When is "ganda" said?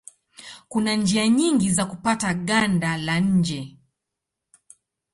2.33-2.97